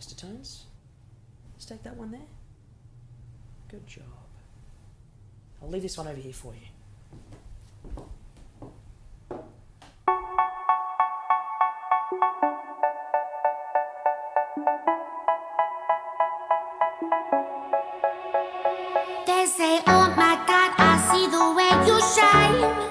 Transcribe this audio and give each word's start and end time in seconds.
Mr. 0.00 0.16
Tones, 0.16 0.64
let's 1.52 1.66
take 1.66 1.82
that 1.82 1.94
one 1.94 2.10
there. 2.10 2.20
Good 3.68 3.86
job. 3.86 4.04
I'll 5.62 5.68
leave 5.68 5.82
this 5.82 5.98
one 5.98 6.08
over 6.08 6.18
here 6.18 6.32
for 6.32 6.54
you. 6.54 6.60
They 19.26 19.46
say, 19.46 19.82
Oh 19.86 20.14
my 20.16 20.36
God, 20.46 20.72
I 20.78 20.96
see 21.12 21.26
the 21.26 21.52
way 21.52 21.70
you 21.86 22.00
shine. 22.16 22.89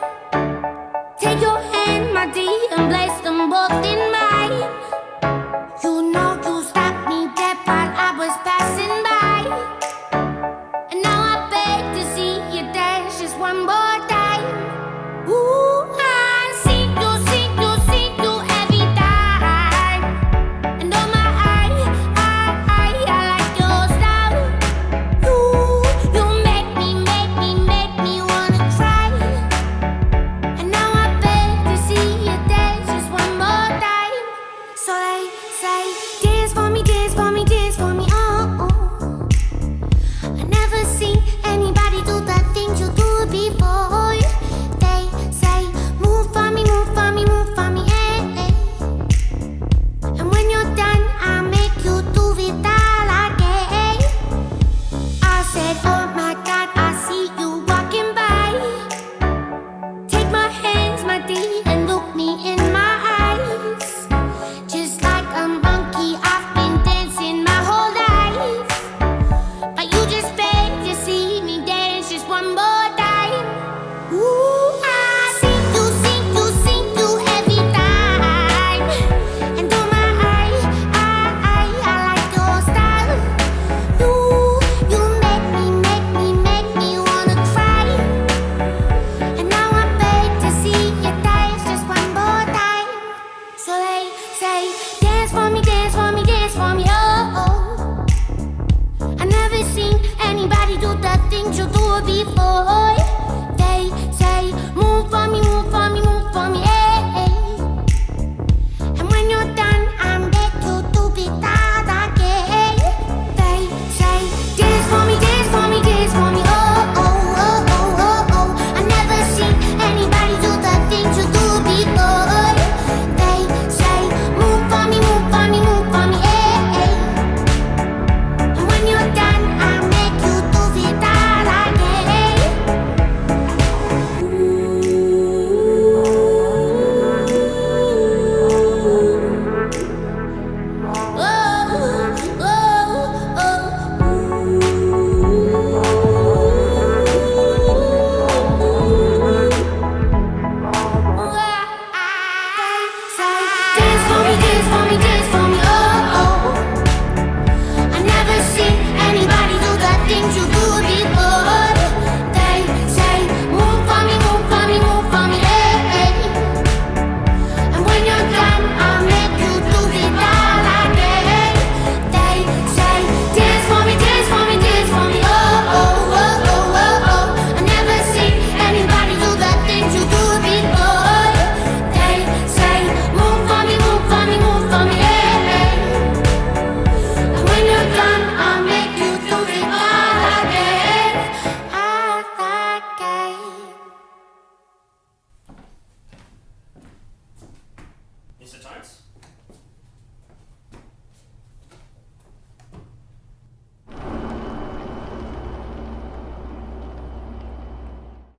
Daddy. 61.29 61.68